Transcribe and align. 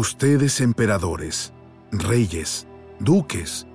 Ustedes 0.00 0.62
emperadores, 0.62 1.52
reyes, 1.92 2.66
duques, 3.00 3.66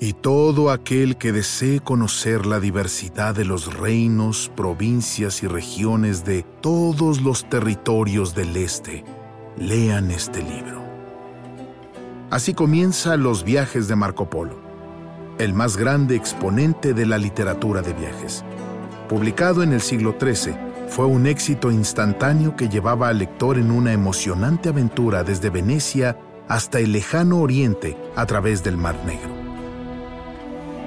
y 0.00 0.14
todo 0.14 0.70
aquel 0.70 1.18
que 1.18 1.30
desee 1.30 1.80
conocer 1.80 2.46
la 2.46 2.58
diversidad 2.58 3.34
de 3.34 3.44
los 3.44 3.76
reinos, 3.76 4.50
provincias 4.56 5.42
y 5.42 5.48
regiones 5.48 6.24
de 6.24 6.42
todos 6.62 7.20
los 7.20 7.46
territorios 7.50 8.34
del 8.34 8.56
este, 8.56 9.04
lean 9.58 10.10
este 10.10 10.42
libro. 10.42 10.82
Así 12.30 12.54
comienza 12.54 13.18
Los 13.18 13.44
viajes 13.44 13.88
de 13.88 13.96
Marco 13.96 14.30
Polo, 14.30 14.58
el 15.38 15.52
más 15.52 15.76
grande 15.76 16.16
exponente 16.16 16.94
de 16.94 17.04
la 17.04 17.18
literatura 17.18 17.82
de 17.82 17.92
viajes. 17.92 18.42
Publicado 19.06 19.62
en 19.62 19.74
el 19.74 19.82
siglo 19.82 20.16
XIII, 20.18 20.71
fue 20.92 21.06
un 21.06 21.26
éxito 21.26 21.70
instantáneo 21.70 22.54
que 22.54 22.68
llevaba 22.68 23.08
al 23.08 23.18
lector 23.18 23.56
en 23.56 23.70
una 23.70 23.94
emocionante 23.94 24.68
aventura 24.68 25.24
desde 25.24 25.48
Venecia 25.48 26.18
hasta 26.48 26.80
el 26.80 26.92
lejano 26.92 27.40
oriente 27.40 27.96
a 28.14 28.26
través 28.26 28.62
del 28.62 28.76
Mar 28.76 28.96
Negro. 29.06 29.30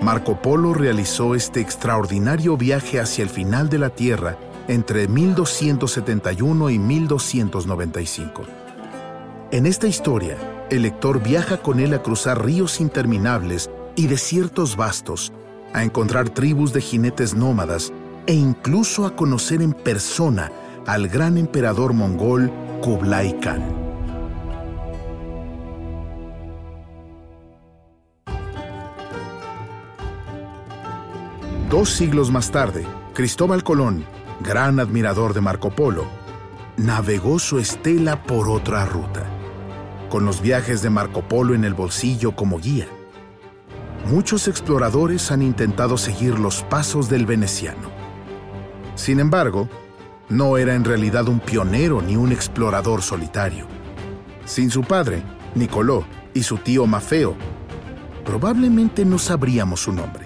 Marco 0.04 0.40
Polo 0.40 0.76
realizó 0.76 1.34
este 1.34 1.60
extraordinario 1.60 2.56
viaje 2.56 3.00
hacia 3.00 3.24
el 3.24 3.30
final 3.30 3.68
de 3.68 3.80
la 3.80 3.90
Tierra 3.90 4.38
entre 4.68 5.08
1271 5.08 6.70
y 6.70 6.78
1295. 6.78 8.44
En 9.50 9.66
esta 9.66 9.88
historia, 9.88 10.38
el 10.70 10.84
lector 10.84 11.24
viaja 11.24 11.58
con 11.58 11.80
él 11.80 11.96
a 11.96 12.04
cruzar 12.04 12.46
ríos 12.46 12.80
interminables 12.80 13.72
y 13.96 14.06
desiertos 14.06 14.76
vastos, 14.76 15.34
a 15.74 15.84
encontrar 15.84 16.30
tribus 16.30 16.74
de 16.74 16.82
jinetes 16.82 17.34
nómadas 17.34 17.92
e 18.28 18.34
incluso 18.34 19.06
a 19.06 19.16
conocer 19.16 19.62
en 19.62 19.74
persona 19.74 20.52
al 20.86 21.08
gran 21.08 21.38
emperador 21.38 21.94
mongol 21.94 22.52
Kublai 22.82 23.40
Khan. 23.40 23.86
Dos 31.70 31.90
siglos 31.90 32.32
más 32.32 32.52
tarde, 32.52 32.86
Cristóbal 33.14 33.64
Colón, 33.64 34.06
gran 34.42 34.80
admirador 34.80 35.34
de 35.34 35.42
Marco 35.42 35.72
Polo, 35.72 36.06
navegó 36.78 37.40
su 37.40 37.60
estela 37.60 38.24
por 38.24 38.50
otra 38.50 38.86
ruta, 38.86 39.26
con 40.10 40.26
los 40.26 40.42
viajes 40.42 40.82
de 40.82 40.90
Marco 40.90 41.22
Polo 41.28 41.54
en 41.54 41.66
el 41.66 41.74
bolsillo 41.74 42.36
como 42.36 42.60
guía. 42.60 42.88
Muchos 44.06 44.48
exploradores 44.48 45.32
han 45.32 45.42
intentado 45.42 45.98
seguir 45.98 46.38
los 46.38 46.62
pasos 46.64 47.10
del 47.10 47.26
veneciano. 47.26 47.95
Sin 48.96 49.20
embargo, 49.20 49.70
no 50.30 50.58
era 50.58 50.74
en 50.74 50.84
realidad 50.84 51.28
un 51.28 51.40
pionero 51.40 52.02
ni 52.02 52.16
un 52.16 52.32
explorador 52.32 53.02
solitario. 53.02 53.68
Sin 54.46 54.72
su 54.72 54.82
padre, 54.82 55.24
Nicoló, 55.54 56.06
y 56.34 56.44
su 56.44 56.58
tío 56.58 56.86
Mafeo, 56.86 57.36
probablemente 58.26 59.06
no 59.06 59.18
sabríamos 59.18 59.82
su 59.82 59.94
nombre. 59.94 60.26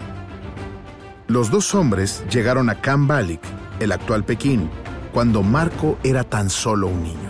Los 1.28 1.52
dos 1.52 1.76
hombres 1.76 2.24
llegaron 2.32 2.70
a 2.70 2.82
Kambalik, 2.82 3.42
el 3.80 3.92
actual 3.92 4.24
Pekín, 4.24 4.70
cuando 5.14 5.44
Marco 5.44 5.98
era 6.04 6.24
tan 6.24 6.50
solo 6.50 6.88
un 6.88 7.04
niño. 7.04 7.30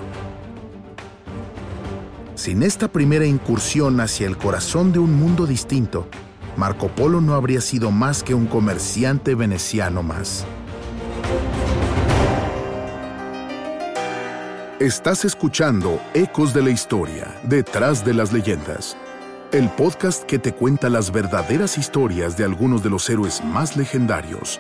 Sin 2.35 2.64
esta 2.64 2.88
primera 2.88 3.25
incursión 3.25 4.00
hacia 4.00 4.25
el 4.28 4.38
corazón 4.38 4.94
de 4.94 5.00
un 5.00 5.14
mundo 5.14 5.46
distinto, 5.46 6.08
Marco 6.56 6.88
Polo 6.88 7.19
no 7.19 7.34
habría 7.34 7.59
sido 7.59 7.91
más 7.91 8.24
que 8.24 8.34
un 8.34 8.46
comerciante 8.46 9.35
veneciano 9.35 10.03
más. 10.03 10.46
Estás 14.79 15.25
escuchando 15.25 16.01
Ecos 16.13 16.53
de 16.53 16.63
la 16.63 16.69
Historia, 16.69 17.35
detrás 17.44 18.06
de 18.06 18.13
las 18.13 18.31
leyendas 18.31 18.95
el 19.51 19.67
podcast 19.69 20.23
que 20.23 20.38
te 20.38 20.53
cuenta 20.53 20.90
las 20.90 21.12
verdaderas 21.12 21.79
historias 21.79 22.38
de 22.38 22.44
algunos 22.44 22.84
de 22.84 22.91
los 22.91 23.09
héroes 23.09 23.44
más 23.44 23.75
legendarios. 23.75 24.59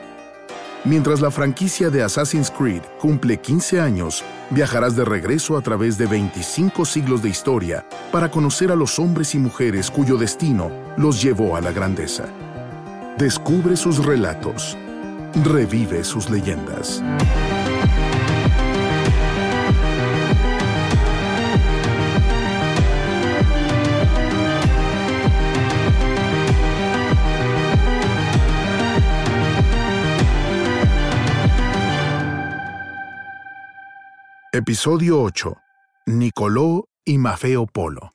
Mientras 0.83 1.21
la 1.21 1.29
franquicia 1.29 1.91
de 1.91 2.01
Assassin's 2.01 2.49
Creed 2.49 2.81
cumple 2.99 3.37
15 3.37 3.79
años, 3.79 4.23
viajarás 4.49 4.95
de 4.95 5.05
regreso 5.05 5.57
a 5.57 5.61
través 5.61 5.97
de 5.99 6.07
25 6.07 6.85
siglos 6.85 7.21
de 7.21 7.29
historia 7.29 7.85
para 8.11 8.31
conocer 8.31 8.71
a 8.71 8.75
los 8.75 8.97
hombres 8.97 9.35
y 9.35 9.37
mujeres 9.37 9.91
cuyo 9.91 10.17
destino 10.17 10.71
los 10.97 11.21
llevó 11.21 11.55
a 11.55 11.61
la 11.61 11.71
grandeza. 11.71 12.25
Descubre 13.17 13.77
sus 13.77 14.03
relatos. 14.03 14.75
Revive 15.43 16.03
sus 16.03 16.31
leyendas. 16.31 17.03
Episodio 34.59 35.21
8. 35.21 35.55
Nicoló 36.07 36.89
y 37.05 37.17
Mafeo 37.17 37.65
Polo. 37.65 38.13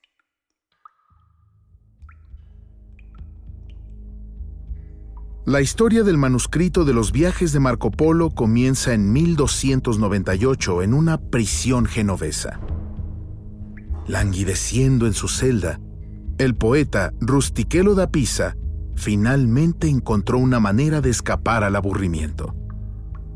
La 5.46 5.62
historia 5.62 6.02
del 6.02 6.18
manuscrito 6.18 6.84
de 6.84 6.92
los 6.92 7.12
viajes 7.12 7.54
de 7.54 7.60
Marco 7.60 7.90
Polo 7.90 8.28
comienza 8.28 8.92
en 8.92 9.10
1298 9.10 10.82
en 10.82 10.92
una 10.92 11.16
prisión 11.16 11.86
genovesa. 11.86 12.60
Languideciendo 14.06 15.06
en 15.06 15.14
su 15.14 15.28
celda, 15.28 15.80
el 16.36 16.56
poeta 16.56 17.14
Rustiquelo 17.22 17.94
da 17.94 18.10
Pisa 18.10 18.54
finalmente 18.96 19.88
encontró 19.88 20.36
una 20.36 20.60
manera 20.60 21.00
de 21.00 21.08
escapar 21.08 21.64
al 21.64 21.74
aburrimiento. 21.74 22.54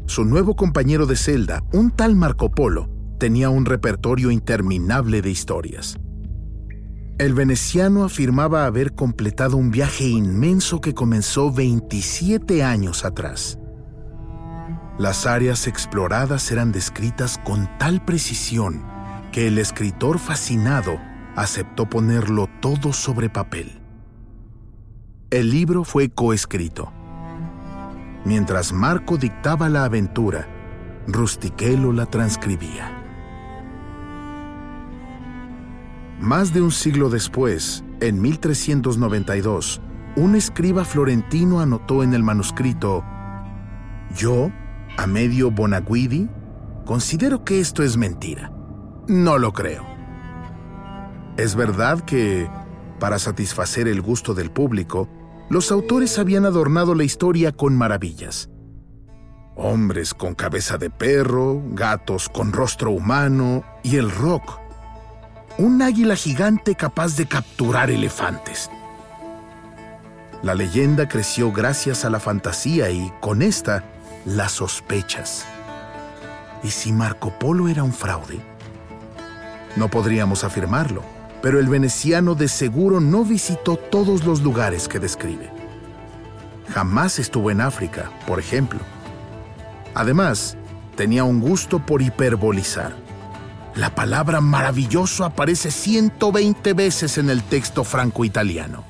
Su 0.04 0.26
nuevo 0.26 0.56
compañero 0.56 1.06
de 1.06 1.16
celda, 1.16 1.64
un 1.72 1.91
tal 1.91 2.14
Marco 2.14 2.50
Polo, 2.50 2.97
tenía 3.18 3.50
un 3.50 3.64
repertorio 3.64 4.30
interminable 4.30 5.22
de 5.22 5.30
historias. 5.30 5.98
El 7.18 7.34
veneciano 7.34 8.04
afirmaba 8.04 8.64
haber 8.64 8.94
completado 8.94 9.56
un 9.56 9.72
viaje 9.72 10.04
inmenso 10.04 10.80
que 10.80 10.94
comenzó 10.94 11.52
27 11.52 12.62
años 12.62 13.04
atrás. 13.04 13.58
Las 14.98 15.26
áreas 15.26 15.66
exploradas 15.66 16.50
eran 16.52 16.70
descritas 16.70 17.38
con 17.44 17.68
tal 17.78 18.04
precisión 18.04 18.84
que 19.32 19.48
el 19.48 19.58
escritor 19.58 20.18
fascinado 20.18 20.98
aceptó 21.34 21.88
ponerlo 21.88 22.48
todo 22.60 22.92
sobre 22.92 23.28
papel. 23.28 23.80
El 25.30 25.50
libro 25.50 25.84
fue 25.84 26.08
coescrito. 26.08 26.92
Mientras 28.24 28.72
Marco 28.72 29.16
dictaba 29.16 29.68
la 29.68 29.84
aventura, 29.84 30.48
Rustiquelo 31.06 31.92
la 31.92 32.06
transcribía. 32.06 32.97
Más 36.20 36.53
de 36.53 36.60
un 36.60 36.72
siglo 36.72 37.10
después, 37.10 37.84
en 38.00 38.20
1392, 38.20 39.80
un 40.16 40.34
escriba 40.34 40.84
florentino 40.84 41.60
anotó 41.60 42.03
en 42.03 42.12
el 42.12 42.24
manuscrito, 42.24 43.04
Yo, 44.16 44.50
a 44.97 45.06
medio 45.06 45.53
Bonaguidi, 45.53 46.28
considero 46.84 47.44
que 47.44 47.60
esto 47.60 47.84
es 47.84 47.97
mentira. 47.97 48.50
No 49.06 49.38
lo 49.38 49.53
creo. 49.53 49.86
Es 51.36 51.54
verdad 51.54 52.00
que, 52.00 52.50
para 52.98 53.21
satisfacer 53.21 53.86
el 53.86 54.03
gusto 54.03 54.34
del 54.34 54.50
público, 54.50 55.09
los 55.50 55.71
autores 55.71 56.18
habían 56.18 56.47
adornado 56.47 56.97
la 56.97 57.04
historia 57.04 57.53
con 57.53 57.76
maravillas. 57.76 58.50
Hombres 59.54 60.14
con 60.14 60.34
cabeza 60.34 60.78
de 60.78 60.91
perro, 60.91 61.62
gatos 61.71 62.28
con 62.28 62.53
rostro 62.53 62.91
humano 62.91 63.62
y 63.84 63.97
el 63.97 64.10
rock 64.10 64.67
un 65.59 65.83
águila 65.83 66.15
gigante 66.15 66.77
capaz 66.77 67.16
de 67.16 67.27
capturar 67.27 67.91
elefantes. 67.91 68.71
La 70.43 70.55
leyenda 70.55 71.09
creció 71.09 71.51
gracias 71.51 72.05
a 72.05 72.10
la 72.10 72.21
fantasía 72.21 72.91
y, 72.91 73.13
con 73.21 73.43
esta, 73.43 73.83
las 74.25 74.53
sospechas. 74.53 75.45
¿Y 76.63 76.69
si 76.69 76.93
Marco 76.93 77.37
Polo 77.37 77.69
era 77.69 77.83
un 77.83 77.93
fraude? 77.93 78.41
No 79.75 79.91
podríamos 79.91 80.45
afirmarlo, 80.45 81.03
pero 81.43 81.59
el 81.59 81.69
veneciano 81.69 82.37
de 82.37 82.47
seguro 82.47 83.01
no 83.01 83.25
visitó 83.25 83.77
todos 83.77 84.25
los 84.25 84.43
lugares 84.43 84.87
que 84.87 85.01
describe. 85.01 85.51
Jamás 86.69 87.19
estuvo 87.19 87.51
en 87.51 87.60
África, 87.60 88.13
por 88.28 88.39
ejemplo. 88.39 88.78
Además, 89.95 90.57
tenía 90.95 91.25
un 91.25 91.41
gusto 91.41 91.84
por 91.84 92.01
hiperbolizar. 92.01 93.08
La 93.74 93.94
palabra 93.94 94.41
maravilloso 94.41 95.24
aparece 95.24 95.70
120 95.70 96.72
veces 96.72 97.18
en 97.18 97.30
el 97.30 97.42
texto 97.42 97.84
franco-italiano. 97.84 98.84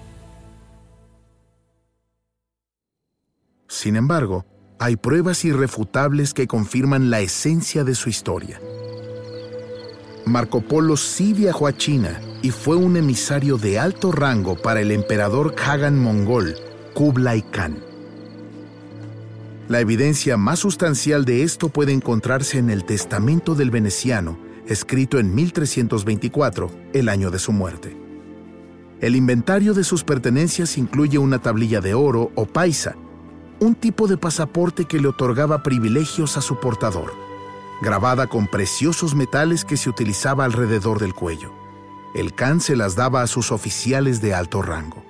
Sin 3.68 3.96
embargo, 3.96 4.46
hay 4.78 4.96
pruebas 4.96 5.44
irrefutables 5.44 6.32
que 6.32 6.46
confirman 6.46 7.10
la 7.10 7.20
esencia 7.20 7.84
de 7.84 7.94
su 7.94 8.08
historia. 8.08 8.60
Marco 10.24 10.60
Polo 10.60 10.96
sí 10.96 11.32
viajó 11.32 11.66
a 11.66 11.76
China 11.76 12.20
y 12.42 12.50
fue 12.50 12.76
un 12.76 12.96
emisario 12.96 13.56
de 13.56 13.78
alto 13.78 14.12
rango 14.12 14.56
para 14.56 14.80
el 14.80 14.90
emperador 14.90 15.54
Khagan 15.54 15.98
mongol, 15.98 16.54
Kublai 16.94 17.42
Khan. 17.50 17.78
La 19.68 19.80
evidencia 19.80 20.36
más 20.36 20.60
sustancial 20.60 21.24
de 21.24 21.42
esto 21.42 21.68
puede 21.68 21.92
encontrarse 21.92 22.58
en 22.58 22.70
el 22.70 22.84
testamento 22.84 23.54
del 23.54 23.70
veneciano, 23.70 24.38
escrito 24.68 25.18
en 25.18 25.34
1324, 25.34 26.70
el 26.92 27.08
año 27.08 27.30
de 27.30 27.38
su 27.38 27.52
muerte. 27.52 27.96
El 29.00 29.16
inventario 29.16 29.74
de 29.74 29.84
sus 29.84 30.04
pertenencias 30.04 30.76
incluye 30.76 31.18
una 31.18 31.40
tablilla 31.40 31.80
de 31.80 31.94
oro 31.94 32.30
o 32.34 32.46
paisa, 32.46 32.96
un 33.60 33.74
tipo 33.74 34.06
de 34.06 34.16
pasaporte 34.16 34.84
que 34.84 35.00
le 35.00 35.08
otorgaba 35.08 35.62
privilegios 35.62 36.36
a 36.36 36.42
su 36.42 36.60
portador, 36.60 37.12
grabada 37.80 38.26
con 38.26 38.46
preciosos 38.46 39.14
metales 39.14 39.64
que 39.64 39.76
se 39.76 39.88
utilizaba 39.88 40.44
alrededor 40.44 41.00
del 41.00 41.14
cuello. 41.14 41.52
El 42.14 42.34
Khan 42.34 42.60
se 42.60 42.76
las 42.76 42.94
daba 42.94 43.22
a 43.22 43.26
sus 43.26 43.52
oficiales 43.52 44.20
de 44.20 44.34
alto 44.34 44.62
rango. 44.62 45.04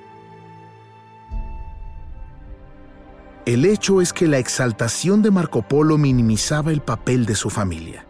El 3.46 3.64
hecho 3.64 4.02
es 4.02 4.12
que 4.12 4.28
la 4.28 4.38
exaltación 4.38 5.22
de 5.22 5.30
Marco 5.30 5.62
Polo 5.62 5.96
minimizaba 5.96 6.70
el 6.70 6.82
papel 6.82 7.24
de 7.24 7.34
su 7.34 7.48
familia, 7.48 8.07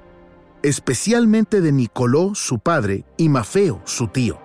especialmente 0.63 1.61
de 1.61 1.73
Nicoló, 1.73 2.35
su 2.35 2.59
padre, 2.59 3.05
y 3.17 3.29
Mafeo, 3.29 3.81
su 3.85 4.09
tío. 4.09 4.39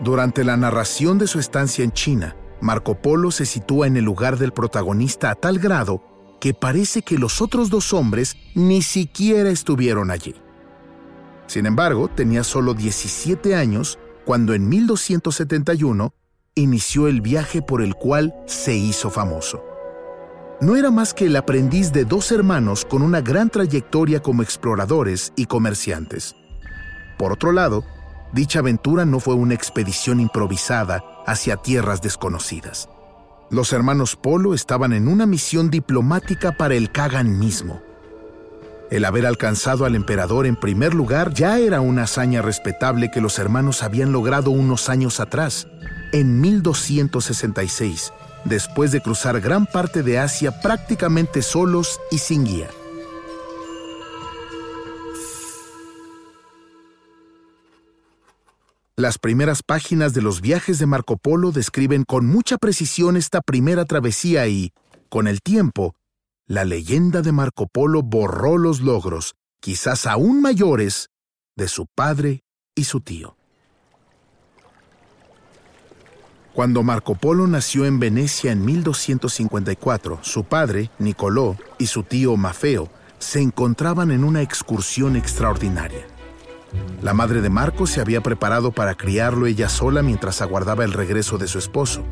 Durante 0.00 0.44
la 0.44 0.56
narración 0.56 1.18
de 1.18 1.26
su 1.26 1.38
estancia 1.38 1.84
en 1.84 1.92
China, 1.92 2.36
Marco 2.60 3.00
Polo 3.00 3.30
se 3.30 3.46
sitúa 3.46 3.86
en 3.86 3.96
el 3.96 4.04
lugar 4.04 4.38
del 4.38 4.52
protagonista 4.52 5.30
a 5.30 5.34
tal 5.34 5.58
grado 5.58 6.02
que 6.40 6.54
parece 6.54 7.02
que 7.02 7.18
los 7.18 7.42
otros 7.42 7.68
dos 7.70 7.92
hombres 7.92 8.36
ni 8.54 8.82
siquiera 8.82 9.50
estuvieron 9.50 10.10
allí. 10.10 10.34
Sin 11.46 11.66
embargo, 11.66 12.08
tenía 12.08 12.44
solo 12.44 12.74
17 12.74 13.54
años 13.54 13.98
cuando 14.24 14.54
en 14.54 14.68
1271 14.68 16.12
inició 16.54 17.08
el 17.08 17.20
viaje 17.20 17.62
por 17.62 17.82
el 17.82 17.94
cual 17.94 18.34
se 18.46 18.76
hizo 18.76 19.10
famoso. 19.10 19.67
No 20.60 20.74
era 20.74 20.90
más 20.90 21.14
que 21.14 21.26
el 21.26 21.36
aprendiz 21.36 21.92
de 21.92 22.04
dos 22.04 22.32
hermanos 22.32 22.84
con 22.84 23.02
una 23.02 23.20
gran 23.20 23.48
trayectoria 23.48 24.20
como 24.20 24.42
exploradores 24.42 25.32
y 25.36 25.46
comerciantes. 25.46 26.34
Por 27.16 27.32
otro 27.32 27.52
lado, 27.52 27.84
dicha 28.32 28.58
aventura 28.58 29.04
no 29.04 29.20
fue 29.20 29.34
una 29.34 29.54
expedición 29.54 30.18
improvisada 30.18 31.04
hacia 31.26 31.58
tierras 31.58 32.02
desconocidas. 32.02 32.88
Los 33.50 33.72
hermanos 33.72 34.16
Polo 34.16 34.52
estaban 34.52 34.92
en 34.92 35.06
una 35.06 35.26
misión 35.26 35.70
diplomática 35.70 36.50
para 36.50 36.74
el 36.74 36.90
Kagan 36.90 37.38
mismo. 37.38 37.80
El 38.90 39.04
haber 39.04 39.26
alcanzado 39.26 39.84
al 39.84 39.94
emperador 39.94 40.44
en 40.44 40.56
primer 40.56 40.92
lugar 40.92 41.34
ya 41.34 41.60
era 41.60 41.80
una 41.80 42.02
hazaña 42.02 42.42
respetable 42.42 43.12
que 43.12 43.20
los 43.20 43.38
hermanos 43.38 43.84
habían 43.84 44.10
logrado 44.10 44.50
unos 44.50 44.88
años 44.88 45.20
atrás, 45.20 45.68
en 46.12 46.40
1266, 46.40 48.12
después 48.44 48.92
de 48.92 49.00
cruzar 49.00 49.40
gran 49.40 49.66
parte 49.66 50.02
de 50.02 50.18
Asia 50.18 50.60
prácticamente 50.60 51.42
solos 51.42 52.00
y 52.10 52.18
sin 52.18 52.44
guía. 52.44 52.68
Las 58.98 59.18
primeras 59.18 59.62
páginas 59.62 60.12
de 60.12 60.22
los 60.22 60.40
viajes 60.40 60.80
de 60.80 60.86
Marco 60.86 61.16
Polo 61.16 61.52
describen 61.52 62.02
con 62.02 62.26
mucha 62.26 62.58
precisión 62.58 63.16
esta 63.16 63.40
primera 63.40 63.84
travesía 63.84 64.48
y, 64.48 64.72
con 65.08 65.28
el 65.28 65.40
tiempo, 65.40 65.94
la 66.48 66.64
leyenda 66.64 67.22
de 67.22 67.30
Marco 67.30 67.68
Polo 67.68 68.02
borró 68.02 68.58
los 68.58 68.80
logros, 68.80 69.36
quizás 69.60 70.04
aún 70.04 70.42
mayores, 70.42 71.10
de 71.54 71.68
su 71.68 71.86
padre 71.86 72.42
y 72.74 72.84
su 72.84 73.00
tío. 73.00 73.37
Cuando 76.58 76.82
Marco 76.82 77.14
Polo 77.14 77.46
nació 77.46 77.84
en 77.84 78.00
Venecia 78.00 78.50
en 78.50 78.64
1254, 78.64 80.18
su 80.22 80.42
padre, 80.42 80.90
Nicolò, 80.98 81.56
y 81.78 81.86
su 81.86 82.02
tío 82.02 82.36
Mafeo 82.36 82.88
se 83.20 83.40
encontraban 83.40 84.10
en 84.10 84.24
una 84.24 84.42
excursión 84.42 85.14
extraordinaria. 85.14 86.04
La 87.00 87.14
madre 87.14 87.42
de 87.42 87.48
Marco 87.48 87.86
se 87.86 88.00
había 88.00 88.22
preparado 88.22 88.72
para 88.72 88.96
criarlo 88.96 89.46
ella 89.46 89.68
sola 89.68 90.02
mientras 90.02 90.42
aguardaba 90.42 90.82
el 90.82 90.94
regreso 90.94 91.38
de 91.38 91.46
su 91.46 91.60
esposo, 91.60 92.02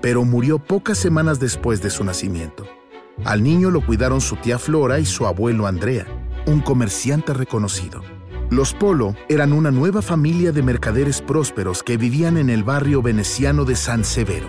pero 0.00 0.24
murió 0.24 0.60
pocas 0.60 0.96
semanas 0.96 1.40
después 1.40 1.82
de 1.82 1.90
su 1.90 2.04
nacimiento. 2.04 2.68
Al 3.24 3.42
niño 3.42 3.72
lo 3.72 3.84
cuidaron 3.84 4.20
su 4.20 4.36
tía 4.36 4.60
Flora 4.60 5.00
y 5.00 5.06
su 5.06 5.26
abuelo 5.26 5.66
Andrea, 5.66 6.06
un 6.46 6.60
comerciante 6.60 7.34
reconocido. 7.34 8.02
Los 8.50 8.72
Polo 8.72 9.14
eran 9.28 9.52
una 9.52 9.70
nueva 9.70 10.00
familia 10.00 10.52
de 10.52 10.62
mercaderes 10.62 11.20
prósperos 11.20 11.82
que 11.82 11.98
vivían 11.98 12.38
en 12.38 12.48
el 12.48 12.64
barrio 12.64 13.02
veneciano 13.02 13.66
de 13.66 13.76
San 13.76 14.04
Severo. 14.04 14.48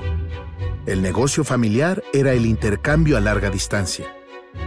El 0.85 1.01
negocio 1.01 1.43
familiar 1.43 2.01
era 2.13 2.31
el 2.31 2.45
intercambio 2.45 3.17
a 3.17 3.19
larga 3.19 3.49
distancia. 3.49 4.07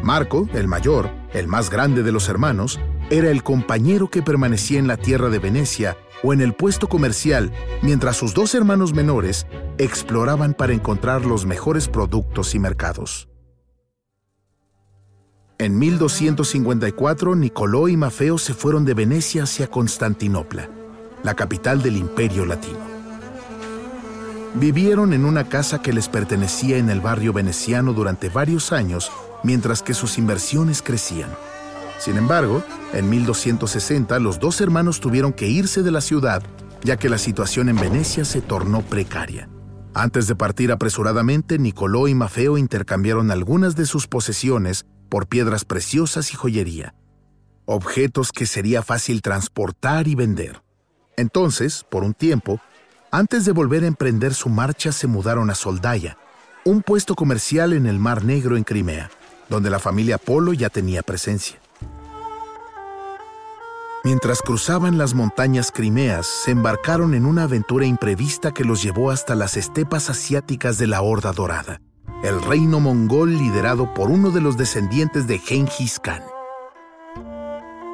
Marco, 0.02 0.48
el 0.52 0.68
mayor, 0.68 1.10
el 1.32 1.48
más 1.48 1.70
grande 1.70 2.02
de 2.02 2.12
los 2.12 2.28
hermanos, 2.28 2.78
era 3.08 3.30
el 3.30 3.42
compañero 3.42 4.10
que 4.10 4.22
permanecía 4.22 4.78
en 4.78 4.86
la 4.86 4.98
tierra 4.98 5.30
de 5.30 5.38
Venecia 5.38 5.96
o 6.22 6.34
en 6.34 6.42
el 6.42 6.52
puesto 6.52 6.90
comercial, 6.90 7.52
mientras 7.80 8.18
sus 8.18 8.34
dos 8.34 8.54
hermanos 8.54 8.92
menores 8.92 9.46
exploraban 9.78 10.52
para 10.52 10.74
encontrar 10.74 11.24
los 11.24 11.46
mejores 11.46 11.88
productos 11.88 12.54
y 12.54 12.58
mercados. 12.58 13.31
En 15.62 15.78
1254, 15.78 17.36
Nicolò 17.36 17.86
y 17.88 17.96
Mafeo 17.96 18.36
se 18.36 18.52
fueron 18.52 18.84
de 18.84 18.94
Venecia 18.94 19.44
hacia 19.44 19.68
Constantinopla, 19.68 20.68
la 21.22 21.34
capital 21.34 21.84
del 21.84 21.98
Imperio 21.98 22.44
Latino. 22.44 22.80
Vivieron 24.54 25.12
en 25.12 25.24
una 25.24 25.48
casa 25.48 25.80
que 25.80 25.92
les 25.92 26.08
pertenecía 26.08 26.78
en 26.78 26.90
el 26.90 27.00
barrio 27.00 27.32
veneciano 27.32 27.92
durante 27.92 28.28
varios 28.28 28.72
años, 28.72 29.12
mientras 29.44 29.84
que 29.84 29.94
sus 29.94 30.18
inversiones 30.18 30.82
crecían. 30.82 31.30
Sin 32.00 32.16
embargo, 32.16 32.64
en 32.92 33.08
1260 33.08 34.18
los 34.18 34.40
dos 34.40 34.60
hermanos 34.60 34.98
tuvieron 34.98 35.32
que 35.32 35.46
irse 35.46 35.84
de 35.84 35.92
la 35.92 36.00
ciudad, 36.00 36.42
ya 36.82 36.96
que 36.96 37.08
la 37.08 37.18
situación 37.18 37.68
en 37.68 37.76
Venecia 37.76 38.24
se 38.24 38.40
tornó 38.40 38.82
precaria. 38.82 39.48
Antes 39.94 40.26
de 40.26 40.34
partir 40.34 40.72
apresuradamente, 40.72 41.60
Nicolò 41.60 42.08
y 42.08 42.14
Mafeo 42.16 42.58
intercambiaron 42.58 43.30
algunas 43.30 43.76
de 43.76 43.86
sus 43.86 44.08
posesiones 44.08 44.86
por 45.12 45.26
piedras 45.26 45.66
preciosas 45.66 46.32
y 46.32 46.36
joyería, 46.36 46.94
objetos 47.66 48.32
que 48.32 48.46
sería 48.46 48.80
fácil 48.80 49.20
transportar 49.20 50.08
y 50.08 50.14
vender. 50.14 50.62
Entonces, 51.18 51.84
por 51.90 52.02
un 52.02 52.14
tiempo, 52.14 52.60
antes 53.10 53.44
de 53.44 53.52
volver 53.52 53.84
a 53.84 53.88
emprender 53.88 54.32
su 54.32 54.48
marcha, 54.48 54.90
se 54.90 55.06
mudaron 55.06 55.50
a 55.50 55.54
Soldaya, 55.54 56.16
un 56.64 56.80
puesto 56.80 57.14
comercial 57.14 57.74
en 57.74 57.84
el 57.84 57.98
Mar 57.98 58.24
Negro 58.24 58.56
en 58.56 58.64
Crimea, 58.64 59.10
donde 59.50 59.68
la 59.68 59.78
familia 59.78 60.16
Polo 60.16 60.54
ya 60.54 60.70
tenía 60.70 61.02
presencia. 61.02 61.60
Mientras 64.04 64.40
cruzaban 64.40 64.96
las 64.96 65.12
montañas 65.12 65.72
crimeas, 65.72 66.26
se 66.26 66.52
embarcaron 66.52 67.12
en 67.12 67.26
una 67.26 67.42
aventura 67.42 67.84
imprevista 67.84 68.52
que 68.52 68.64
los 68.64 68.82
llevó 68.82 69.10
hasta 69.10 69.34
las 69.34 69.58
estepas 69.58 70.08
asiáticas 70.08 70.78
de 70.78 70.86
la 70.86 71.02
Horda 71.02 71.32
Dorada, 71.32 71.82
el 72.22 72.40
reino 72.40 72.78
mongol 72.78 73.36
liderado 73.36 73.92
por 73.94 74.08
uno 74.08 74.30
de 74.30 74.40
los 74.40 74.56
descendientes 74.56 75.26
de 75.26 75.38
Genghis 75.38 75.98
Khan. 75.98 76.22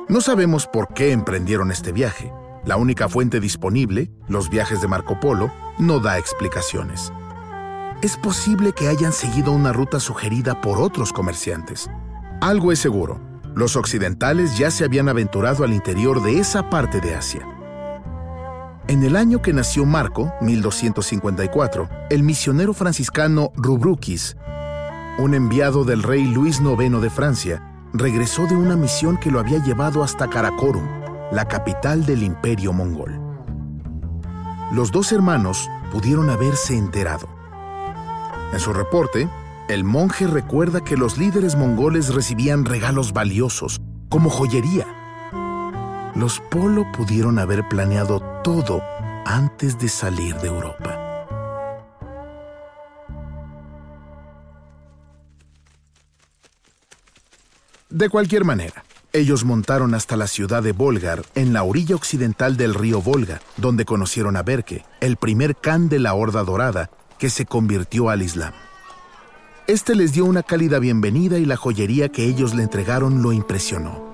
No 0.09 0.21
sabemos 0.21 0.67
por 0.67 0.93
qué 0.93 1.13
emprendieron 1.13 1.71
este 1.71 1.93
viaje. 1.93 2.33
La 2.65 2.77
única 2.77 3.09
fuente 3.09 3.41
disponible, 3.41 4.11
los 4.29 4.51
viajes 4.51 4.83
de 4.83 4.89
Marco 4.89 5.19
Polo, 5.19 5.51
no 5.79 6.01
da 6.01 6.19
explicaciones. 6.19 7.13
Es 8.03 8.17
posible 8.17 8.73
que 8.73 8.89
hayan 8.89 9.13
seguido 9.13 9.53
una 9.53 9.73
ruta 9.73 9.99
sugerida 9.99 10.61
por 10.61 10.79
otros 10.79 11.13
comerciantes. 11.13 11.91
Algo 12.41 12.71
es 12.71 12.79
seguro, 12.79 13.21
los 13.55 13.77
occidentales 13.77 14.57
ya 14.59 14.71
se 14.71 14.85
habían 14.85 15.09
aventurado 15.09 15.65
al 15.65 15.73
interior 15.73 16.23
de 16.23 16.39
esa 16.39 16.69
parte 16.69 17.01
de 17.01 17.15
Asia. 17.15 17.58
En 18.89 19.05
el 19.05 19.17
año 19.17 19.43
que 19.43 19.53
nació 19.53 19.85
Marco, 19.85 20.33
1254, 20.41 21.91
el 22.09 22.23
misionero 22.23 22.73
franciscano 22.73 23.53
Rubrukis, 23.55 24.35
un 25.19 25.35
enviado 25.35 25.85
del 25.85 26.03
rey 26.03 26.25
Luis 26.25 26.59
IX 26.59 26.99
de 27.03 27.11
Francia, 27.11 27.63
regresó 27.93 28.47
de 28.47 28.57
una 28.57 28.77
misión 28.77 29.19
que 29.19 29.31
lo 29.31 29.41
había 29.41 29.63
llevado 29.63 30.03
hasta 30.03 30.31
Karakorum, 30.31 30.89
la 31.31 31.47
capital 31.47 32.07
del 32.07 32.23
imperio 32.23 32.73
mongol. 32.73 33.21
Los 34.73 34.91
dos 34.91 35.13
hermanos 35.13 35.69
pudieron 35.93 36.31
haberse 36.31 36.75
enterado. 36.75 37.29
En 38.55 38.59
su 38.59 38.73
reporte, 38.73 39.29
el 39.69 39.85
monje 39.85 40.27
recuerda 40.27 40.83
que 40.83 40.97
los 40.97 41.19
líderes 41.19 41.57
mongoles 41.57 42.15
recibían 42.15 42.65
regalos 42.65 43.13
valiosos, 43.13 43.83
como 44.09 44.31
joyería. 44.31 44.98
Los 46.19 46.41
Polo 46.51 46.85
pudieron 46.91 47.39
haber 47.39 47.69
planeado 47.69 48.21
todo 48.43 48.83
antes 49.25 49.79
de 49.79 49.89
salir 49.89 50.35
de 50.39 50.49
Europa. 50.49 50.99
De 57.89 58.09
cualquier 58.09 58.45
manera, 58.45 58.83
ellos 59.13 59.45
montaron 59.45 59.95
hasta 59.95 60.17
la 60.17 60.27
ciudad 60.27 60.61
de 60.61 60.73
Volgar, 60.73 61.25
en 61.37 61.53
la 61.53 61.63
orilla 61.63 61.95
occidental 61.95 62.57
del 62.57 62.75
río 62.75 63.01
Volga, 63.01 63.41
donde 63.57 63.85
conocieron 63.85 64.37
a 64.37 64.43
Berke, 64.43 64.85
el 65.01 65.19
primer 65.19 65.55
Khan 65.55 65.89
de 65.89 66.01
la 66.01 66.15
Horda 66.15 66.43
Dorada, 66.43 66.91
que 67.21 67.31
se 67.31 67.47
convirtió 67.47 68.11
al 68.11 68.23
Islam. 68.23 68.55
Este 69.69 69.95
les 69.95 70.11
dio 70.15 70.25
una 70.25 70.43
cálida 70.43 70.81
bienvenida 70.81 71.39
y 71.39 71.45
la 71.45 71.57
joyería 71.57 72.09
que 72.09 72.25
ellos 72.25 72.57
le 72.57 72.65
entregaron 72.65 73.23
lo 73.23 73.31
impresionó. 73.31 74.08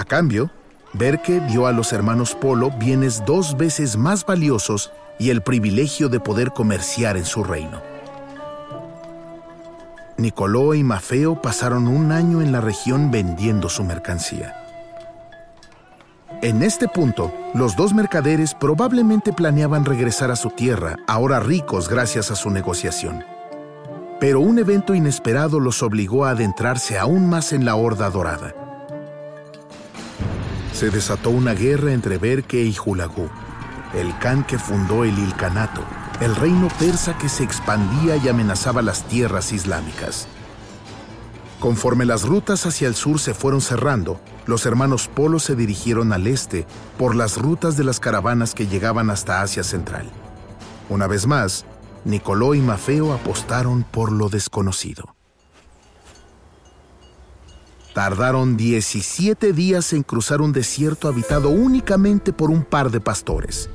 A 0.00 0.04
cambio, 0.06 0.50
Berke 0.94 1.40
dio 1.40 1.66
a 1.66 1.72
los 1.72 1.92
hermanos 1.92 2.34
Polo 2.34 2.70
bienes 2.70 3.22
dos 3.26 3.58
veces 3.58 3.98
más 3.98 4.24
valiosos 4.24 4.90
y 5.18 5.28
el 5.28 5.42
privilegio 5.42 6.08
de 6.08 6.20
poder 6.20 6.52
comerciar 6.52 7.18
en 7.18 7.26
su 7.26 7.44
reino. 7.44 7.82
Nicoló 10.16 10.72
y 10.72 10.82
Mafeo 10.82 11.42
pasaron 11.42 11.86
un 11.86 12.12
año 12.12 12.40
en 12.40 12.50
la 12.50 12.62
región 12.62 13.10
vendiendo 13.10 13.68
su 13.68 13.84
mercancía. 13.84 14.56
En 16.40 16.62
este 16.62 16.88
punto, 16.88 17.30
los 17.52 17.76
dos 17.76 17.92
mercaderes 17.92 18.54
probablemente 18.54 19.34
planeaban 19.34 19.84
regresar 19.84 20.30
a 20.30 20.36
su 20.36 20.48
tierra, 20.48 20.96
ahora 21.06 21.40
ricos 21.40 21.90
gracias 21.90 22.30
a 22.30 22.36
su 22.36 22.48
negociación. 22.48 23.22
Pero 24.18 24.40
un 24.40 24.58
evento 24.58 24.94
inesperado 24.94 25.60
los 25.60 25.82
obligó 25.82 26.24
a 26.24 26.30
adentrarse 26.30 26.98
aún 26.98 27.28
más 27.28 27.52
en 27.52 27.66
la 27.66 27.74
Horda 27.74 28.08
Dorada. 28.08 28.54
Se 30.80 30.88
desató 30.88 31.28
una 31.28 31.52
guerra 31.52 31.92
entre 31.92 32.16
Berke 32.16 32.62
y 32.62 32.74
Hulagú, 32.82 33.28
el 33.92 34.16
Khan 34.16 34.44
que 34.44 34.58
fundó 34.58 35.04
el 35.04 35.18
Ilkanato, 35.18 35.82
el 36.22 36.34
reino 36.34 36.68
persa 36.78 37.18
que 37.18 37.28
se 37.28 37.44
expandía 37.44 38.16
y 38.16 38.30
amenazaba 38.30 38.80
las 38.80 39.06
tierras 39.06 39.52
islámicas. 39.52 40.26
Conforme 41.58 42.06
las 42.06 42.22
rutas 42.22 42.64
hacia 42.64 42.88
el 42.88 42.94
sur 42.94 43.20
se 43.20 43.34
fueron 43.34 43.60
cerrando, 43.60 44.22
los 44.46 44.64
hermanos 44.64 45.06
Polo 45.06 45.38
se 45.38 45.54
dirigieron 45.54 46.14
al 46.14 46.26
este 46.26 46.66
por 46.96 47.14
las 47.14 47.36
rutas 47.36 47.76
de 47.76 47.84
las 47.84 48.00
caravanas 48.00 48.54
que 48.54 48.66
llegaban 48.66 49.10
hasta 49.10 49.42
Asia 49.42 49.64
Central. 49.64 50.08
Una 50.88 51.06
vez 51.06 51.26
más, 51.26 51.66
Nicoló 52.06 52.54
y 52.54 52.62
Mafeo 52.62 53.12
apostaron 53.12 53.82
por 53.82 54.12
lo 54.12 54.30
desconocido. 54.30 55.14
Tardaron 57.94 58.56
17 58.56 59.52
días 59.52 59.92
en 59.92 60.02
cruzar 60.02 60.40
un 60.40 60.52
desierto 60.52 61.08
habitado 61.08 61.50
únicamente 61.50 62.32
por 62.32 62.50
un 62.50 62.64
par 62.64 62.90
de 62.90 63.00
pastores. 63.00 63.68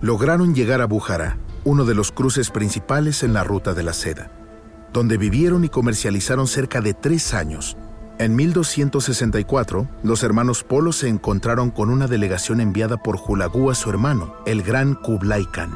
Lograron 0.00 0.54
llegar 0.54 0.80
a 0.80 0.86
Bújara, 0.86 1.38
uno 1.64 1.84
de 1.84 1.94
los 1.94 2.12
cruces 2.12 2.50
principales 2.50 3.22
en 3.22 3.32
la 3.32 3.44
ruta 3.44 3.74
de 3.74 3.82
la 3.82 3.92
seda 3.92 4.30
donde 4.96 5.18
vivieron 5.18 5.62
y 5.62 5.68
comercializaron 5.68 6.46
cerca 6.46 6.80
de 6.80 6.94
tres 6.94 7.34
años. 7.34 7.76
En 8.18 8.34
1264, 8.34 9.86
los 10.02 10.22
hermanos 10.22 10.64
Polo 10.64 10.90
se 10.92 11.08
encontraron 11.08 11.70
con 11.70 11.90
una 11.90 12.06
delegación 12.06 12.62
enviada 12.62 12.96
por 12.96 13.18
Hulagú 13.22 13.70
a 13.70 13.74
su 13.74 13.90
hermano, 13.90 14.34
el 14.46 14.62
gran 14.62 14.94
Kublai 14.94 15.44
Khan. 15.52 15.70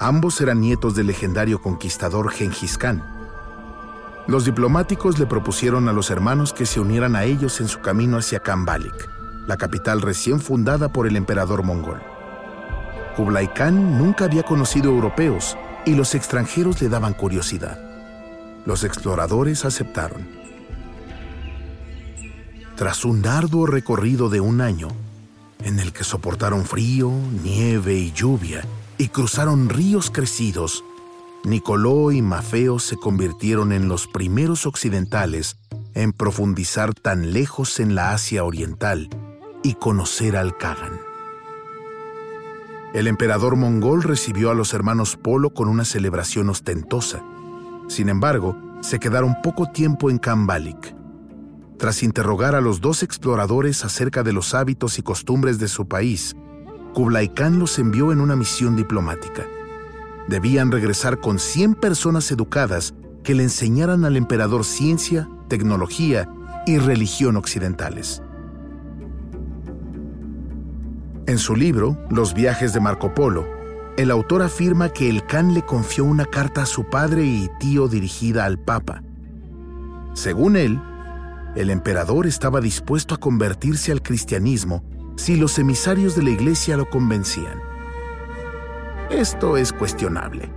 Ambos 0.00 0.40
eran 0.40 0.62
nietos 0.62 0.94
del 0.94 1.08
legendario 1.08 1.60
conquistador 1.60 2.30
Genghis 2.30 2.78
Khan. 2.78 3.19
Los 4.30 4.44
diplomáticos 4.44 5.18
le 5.18 5.26
propusieron 5.26 5.88
a 5.88 5.92
los 5.92 6.08
hermanos 6.08 6.52
que 6.52 6.64
se 6.64 6.78
unieran 6.78 7.16
a 7.16 7.24
ellos 7.24 7.60
en 7.60 7.66
su 7.66 7.80
camino 7.80 8.16
hacia 8.16 8.38
Kambalik, 8.38 9.10
la 9.48 9.56
capital 9.56 10.00
recién 10.00 10.38
fundada 10.38 10.92
por 10.92 11.08
el 11.08 11.16
emperador 11.16 11.64
mongol. 11.64 12.00
Kublai 13.16 13.52
Khan 13.52 13.98
nunca 13.98 14.26
había 14.26 14.44
conocido 14.44 14.88
europeos 14.88 15.58
y 15.84 15.96
los 15.96 16.14
extranjeros 16.14 16.80
le 16.80 16.88
daban 16.88 17.12
curiosidad. 17.12 17.80
Los 18.66 18.84
exploradores 18.84 19.64
aceptaron. 19.64 20.28
Tras 22.76 23.04
un 23.04 23.26
arduo 23.26 23.66
recorrido 23.66 24.28
de 24.28 24.38
un 24.38 24.60
año, 24.60 24.90
en 25.64 25.80
el 25.80 25.92
que 25.92 26.04
soportaron 26.04 26.66
frío, 26.66 27.10
nieve 27.42 27.94
y 27.94 28.12
lluvia, 28.12 28.62
y 28.96 29.08
cruzaron 29.08 29.68
ríos 29.68 30.08
crecidos, 30.12 30.84
Nicoló 31.44 32.12
y 32.12 32.20
Mafeo 32.20 32.78
se 32.78 32.96
convirtieron 32.96 33.72
en 33.72 33.88
los 33.88 34.06
primeros 34.06 34.66
occidentales 34.66 35.56
en 35.94 36.12
profundizar 36.12 36.94
tan 36.94 37.32
lejos 37.32 37.80
en 37.80 37.94
la 37.94 38.12
Asia 38.12 38.44
Oriental 38.44 39.08
y 39.62 39.74
conocer 39.74 40.36
al 40.36 40.56
Kagan. 40.56 41.00
El 42.92 43.06
emperador 43.06 43.56
mongol 43.56 44.02
recibió 44.02 44.50
a 44.50 44.54
los 44.54 44.74
hermanos 44.74 45.16
Polo 45.16 45.50
con 45.50 45.68
una 45.68 45.84
celebración 45.84 46.50
ostentosa, 46.50 47.22
sin 47.88 48.08
embargo, 48.08 48.56
se 48.82 48.98
quedaron 48.98 49.36
poco 49.42 49.66
tiempo 49.66 50.10
en 50.10 50.18
Kambalik. 50.18 50.94
Tras 51.78 52.02
interrogar 52.02 52.54
a 52.54 52.60
los 52.60 52.80
dos 52.80 53.02
exploradores 53.02 53.84
acerca 53.84 54.22
de 54.22 54.32
los 54.32 54.54
hábitos 54.54 54.98
y 54.98 55.02
costumbres 55.02 55.58
de 55.58 55.68
su 55.68 55.88
país, 55.88 56.36
Kublai 56.92 57.32
Khan 57.32 57.58
los 57.58 57.78
envió 57.78 58.12
en 58.12 58.20
una 58.20 58.36
misión 58.36 58.76
diplomática. 58.76 59.46
Debían 60.30 60.70
regresar 60.70 61.18
con 61.18 61.40
100 61.40 61.74
personas 61.74 62.30
educadas 62.30 62.94
que 63.24 63.34
le 63.34 63.42
enseñaran 63.42 64.04
al 64.04 64.16
emperador 64.16 64.64
ciencia, 64.64 65.28
tecnología 65.48 66.28
y 66.66 66.78
religión 66.78 67.34
occidentales. 67.36 68.22
En 71.26 71.36
su 71.36 71.56
libro, 71.56 71.98
Los 72.10 72.32
viajes 72.32 72.72
de 72.72 72.78
Marco 72.78 73.12
Polo, 73.12 73.44
el 73.96 74.12
autor 74.12 74.42
afirma 74.42 74.90
que 74.90 75.10
el 75.10 75.26
Khan 75.26 75.52
le 75.52 75.62
confió 75.62 76.04
una 76.04 76.26
carta 76.26 76.62
a 76.62 76.66
su 76.66 76.84
padre 76.84 77.24
y 77.24 77.50
tío 77.58 77.88
dirigida 77.88 78.44
al 78.44 78.56
Papa. 78.56 79.02
Según 80.14 80.54
él, 80.54 80.80
el 81.56 81.70
emperador 81.70 82.28
estaba 82.28 82.60
dispuesto 82.60 83.16
a 83.16 83.18
convertirse 83.18 83.90
al 83.90 84.00
cristianismo 84.00 84.84
si 85.16 85.34
los 85.34 85.58
emisarios 85.58 86.14
de 86.14 86.22
la 86.22 86.30
iglesia 86.30 86.76
lo 86.76 86.88
convencían. 86.88 87.69
Esto 89.10 89.56
es 89.56 89.72
cuestionable. 89.72 90.52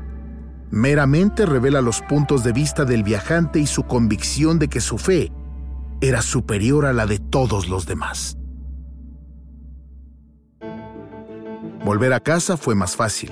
Meramente 0.70 1.46
revela 1.48 1.82
los 1.82 2.02
puntos 2.02 2.44
de 2.44 2.54
vista 2.54 2.86
del 2.86 3.04
viajante 3.04 3.60
y 3.60 3.66
su 3.66 3.84
convicción 3.84 4.60
de 4.60 4.68
que 4.68 4.80
su 4.80 5.00
fe 5.00 5.32
era 6.02 6.22
superior 6.22 6.86
a 6.86 6.94
la 6.94 7.08
de 7.08 7.18
todos 7.18 7.68
los 7.68 7.88
demás. 7.88 8.38
Volver 11.84 12.14
a 12.14 12.20
casa 12.20 12.56
fue 12.56 12.76
más 12.76 12.96
fácil. 12.96 13.32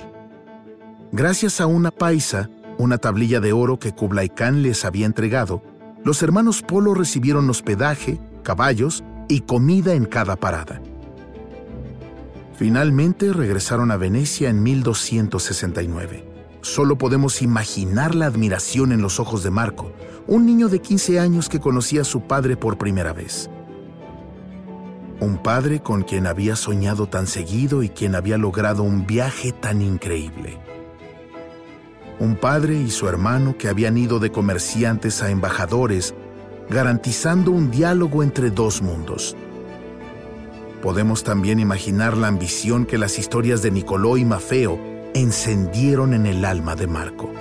Gracias 1.12 1.60
a 1.60 1.66
una 1.66 1.90
paisa, 1.90 2.50
una 2.78 2.98
tablilla 2.98 3.40
de 3.40 3.52
oro 3.52 3.78
que 3.78 3.92
Kublai 3.92 4.28
Khan 4.28 4.62
les 4.62 4.84
había 4.84 5.06
entregado, 5.06 5.62
los 6.04 6.22
hermanos 6.22 6.62
Polo 6.62 6.94
recibieron 6.94 7.48
hospedaje, 7.48 8.18
caballos 8.42 9.04
y 9.28 9.42
comida 9.42 9.94
en 9.94 10.04
cada 10.04 10.34
parada. 10.34 10.82
Finalmente 12.62 13.32
regresaron 13.32 13.90
a 13.90 13.96
Venecia 13.96 14.48
en 14.48 14.62
1269. 14.62 16.24
Solo 16.60 16.96
podemos 16.96 17.42
imaginar 17.42 18.14
la 18.14 18.26
admiración 18.26 18.92
en 18.92 19.02
los 19.02 19.18
ojos 19.18 19.42
de 19.42 19.50
Marco, 19.50 19.90
un 20.28 20.46
niño 20.46 20.68
de 20.68 20.78
15 20.78 21.18
años 21.18 21.48
que 21.48 21.58
conocía 21.58 22.02
a 22.02 22.04
su 22.04 22.20
padre 22.20 22.56
por 22.56 22.78
primera 22.78 23.12
vez 23.12 23.50
un 25.18 25.38
padre 25.38 25.80
con 25.82 26.02
quien 26.02 26.28
había 26.28 26.54
soñado 26.54 27.08
tan 27.08 27.26
seguido 27.26 27.82
y 27.82 27.88
quien 27.88 28.14
había 28.14 28.38
logrado 28.38 28.84
un 28.84 29.06
viaje 29.06 29.50
tan 29.50 29.82
increíble. 29.82 30.58
Un 32.20 32.36
padre 32.36 32.76
y 32.76 32.90
su 32.90 33.08
hermano 33.08 33.56
que 33.58 33.68
habían 33.68 33.98
ido 33.98 34.20
de 34.20 34.30
comerciantes 34.30 35.20
a 35.20 35.30
embajadores, 35.30 36.14
garantizando 36.70 37.50
un 37.50 37.72
diálogo 37.72 38.22
entre 38.22 38.50
dos 38.50 38.82
mundos. 38.82 39.36
Podemos 40.82 41.22
también 41.22 41.60
imaginar 41.60 42.16
la 42.16 42.26
ambición 42.26 42.84
que 42.84 42.98
las 42.98 43.18
historias 43.18 43.62
de 43.62 43.70
Nicoló 43.70 44.16
y 44.16 44.24
Mafeo 44.24 44.80
encendieron 45.14 46.12
en 46.12 46.26
el 46.26 46.44
alma 46.44 46.74
de 46.74 46.88
Marco. 46.88 47.32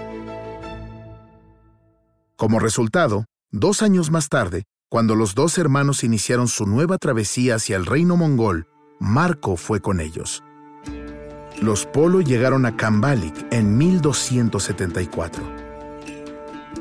Como 2.36 2.60
resultado, 2.60 3.26
dos 3.52 3.82
años 3.82 4.12
más 4.12 4.30
tarde, 4.30 4.64
Cuando 4.94 5.16
los 5.16 5.36
dos 5.36 5.58
hermanos 5.58 6.04
iniciaron 6.04 6.50
su 6.50 6.66
nueva 6.66 6.98
travesía 6.98 7.56
hacia 7.56 7.78
el 7.78 7.86
reino 7.86 8.18
mongol, 8.18 8.68
Marco 9.00 9.56
fue 9.56 9.80
con 9.80 10.02
ellos. 10.02 10.44
Los 11.62 11.86
Polo 11.86 12.20
llegaron 12.20 12.66
a 12.66 12.76
Kambalik 12.76 13.34
en 13.52 13.78
1274. 13.78 15.44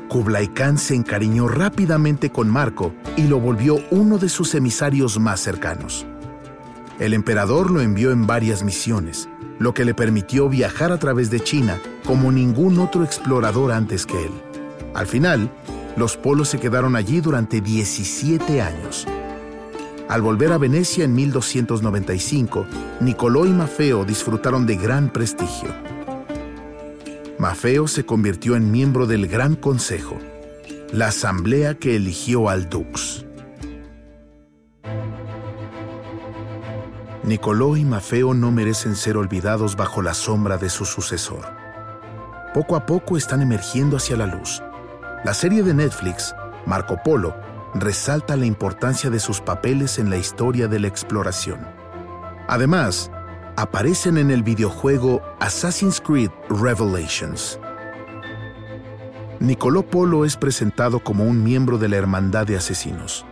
Kublai 0.09 0.49
Khan 0.49 0.77
se 0.77 0.95
encariñó 0.95 1.47
rápidamente 1.47 2.33
con 2.33 2.49
Marco 2.49 2.93
y 3.15 3.27
lo 3.27 3.39
volvió 3.39 3.77
uno 3.91 4.17
de 4.17 4.27
sus 4.27 4.55
emisarios 4.55 5.17
más 5.17 5.39
cercanos. 5.39 6.05
El 6.99 7.13
emperador 7.13 7.71
lo 7.71 7.81
envió 7.81 8.11
en 8.11 8.27
varias 8.27 8.63
misiones, 8.63 9.27
lo 9.59 9.73
que 9.73 9.85
le 9.85 9.93
permitió 9.93 10.49
viajar 10.49 10.91
a 10.91 10.97
través 10.97 11.29
de 11.29 11.39
China 11.39 11.79
como 12.05 12.31
ningún 12.31 12.79
otro 12.79 13.03
explorador 13.03 13.71
antes 13.71 14.05
que 14.05 14.25
él. 14.25 14.31
Al 14.93 15.07
final, 15.07 15.49
los 15.97 16.17
polos 16.17 16.49
se 16.49 16.59
quedaron 16.59 16.95
allí 16.95 17.21
durante 17.21 17.61
17 17.61 18.61
años. 18.61 19.07
Al 20.07 20.21
volver 20.21 20.51
a 20.51 20.57
Venecia 20.57 21.05
en 21.05 21.15
1295, 21.15 22.65
Nicolò 22.99 23.45
y 23.45 23.51
Mafeo 23.51 24.03
disfrutaron 24.03 24.65
de 24.65 24.75
gran 24.75 25.09
prestigio. 25.09 25.69
Mafeo 27.39 27.87
se 27.87 28.05
convirtió 28.05 28.55
en 28.55 28.71
miembro 28.71 29.07
del 29.07 29.27
Gran 29.27 29.55
Consejo, 29.55 30.19
la 30.91 31.07
asamblea 31.07 31.75
que 31.75 31.95
eligió 31.95 32.49
al 32.49 32.69
Dux. 32.69 33.25
Nicolò 37.31 37.77
y 37.77 37.85
Mafeo 37.85 38.33
no 38.33 38.51
merecen 38.51 38.97
ser 38.97 39.15
olvidados 39.15 39.77
bajo 39.77 40.01
la 40.01 40.13
sombra 40.13 40.57
de 40.57 40.69
su 40.69 40.83
sucesor. 40.83 41.45
Poco 42.53 42.75
a 42.75 42.85
poco 42.85 43.15
están 43.15 43.41
emergiendo 43.41 43.95
hacia 43.95 44.17
la 44.17 44.25
luz 44.25 44.61
la 45.23 45.35
serie 45.35 45.61
de 45.61 45.75
Netflix, 45.75 46.35
Marco 46.65 46.97
Polo, 47.03 47.35
resalta 47.75 48.35
la 48.35 48.47
importancia 48.47 49.11
de 49.11 49.19
sus 49.19 49.39
papeles 49.39 49.99
en 49.99 50.09
la 50.09 50.17
historia 50.17 50.67
de 50.67 50.79
la 50.79 50.87
exploración. 50.87 51.59
Además, 52.47 53.11
aparecen 53.55 54.17
en 54.17 54.31
el 54.31 54.41
videojuego 54.41 55.21
Assassin's 55.39 56.01
Creed 56.01 56.31
Revelations. 56.49 57.59
Nicolò 59.39 59.83
Polo 59.83 60.25
es 60.25 60.35
presentado 60.35 60.99
como 61.03 61.23
un 61.23 61.43
miembro 61.43 61.77
de 61.77 61.89
la 61.89 61.97
Hermandad 61.97 62.47
de 62.47 62.57
Asesinos. 62.57 63.23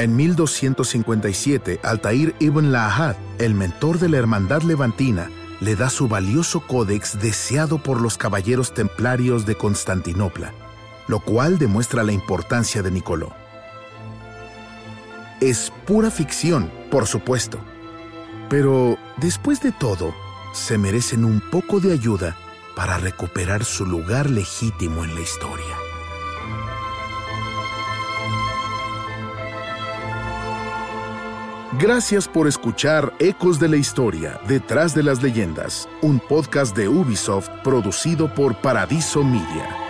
En 0.00 0.16
1257, 0.16 1.80
Altair 1.82 2.34
ibn 2.38 2.72
Lahad, 2.72 3.16
el 3.38 3.52
mentor 3.52 3.98
de 3.98 4.08
la 4.08 4.16
Hermandad 4.16 4.62
Levantina, 4.62 5.30
le 5.60 5.76
da 5.76 5.90
su 5.90 6.08
valioso 6.08 6.60
códex 6.60 7.20
deseado 7.20 7.82
por 7.82 8.00
los 8.00 8.16
caballeros 8.16 8.72
templarios 8.72 9.44
de 9.44 9.56
Constantinopla, 9.56 10.54
lo 11.06 11.20
cual 11.20 11.58
demuestra 11.58 12.02
la 12.02 12.12
importancia 12.12 12.80
de 12.80 12.90
Nicoló. 12.90 13.34
Es 15.42 15.70
pura 15.86 16.10
ficción, 16.10 16.70
por 16.90 17.06
supuesto, 17.06 17.58
pero 18.48 18.96
después 19.18 19.60
de 19.60 19.70
todo, 19.70 20.14
se 20.54 20.78
merecen 20.78 21.26
un 21.26 21.42
poco 21.42 21.78
de 21.78 21.92
ayuda 21.92 22.38
para 22.74 22.96
recuperar 22.96 23.66
su 23.66 23.84
lugar 23.84 24.30
legítimo 24.30 25.04
en 25.04 25.14
la 25.14 25.20
historia. 25.20 25.89
Gracias 31.80 32.28
por 32.28 32.46
escuchar 32.46 33.14
Ecos 33.18 33.58
de 33.58 33.66
la 33.66 33.78
Historia, 33.78 34.38
Detrás 34.46 34.94
de 34.94 35.02
las 35.02 35.22
Leyendas, 35.22 35.88
un 36.02 36.20
podcast 36.20 36.76
de 36.76 36.88
Ubisoft 36.88 37.48
producido 37.64 38.34
por 38.34 38.54
Paradiso 38.54 39.24
Media. 39.24 39.89